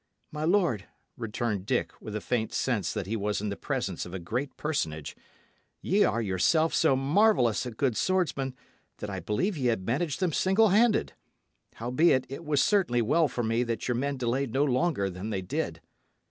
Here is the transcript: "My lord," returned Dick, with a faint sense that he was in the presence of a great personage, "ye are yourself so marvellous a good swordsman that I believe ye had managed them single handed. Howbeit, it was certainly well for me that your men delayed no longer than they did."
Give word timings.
"My 0.31 0.45
lord," 0.45 0.85
returned 1.15 1.67
Dick, 1.67 1.91
with 2.01 2.15
a 2.15 2.21
faint 2.21 2.51
sense 2.53 2.91
that 2.91 3.05
he 3.05 3.15
was 3.15 3.39
in 3.39 3.49
the 3.49 3.55
presence 3.55 4.03
of 4.03 4.15
a 4.15 4.19
great 4.19 4.57
personage, 4.57 5.15
"ye 5.79 6.03
are 6.03 6.23
yourself 6.23 6.73
so 6.73 6.95
marvellous 6.95 7.67
a 7.67 7.71
good 7.71 7.95
swordsman 7.95 8.55
that 8.97 9.11
I 9.11 9.19
believe 9.19 9.55
ye 9.57 9.67
had 9.67 9.85
managed 9.85 10.19
them 10.19 10.33
single 10.33 10.69
handed. 10.69 11.13
Howbeit, 11.75 12.25
it 12.29 12.43
was 12.43 12.63
certainly 12.63 13.03
well 13.03 13.27
for 13.27 13.43
me 13.43 13.61
that 13.61 13.87
your 13.87 13.93
men 13.93 14.17
delayed 14.17 14.51
no 14.51 14.63
longer 14.63 15.07
than 15.07 15.29
they 15.29 15.43
did." 15.43 15.81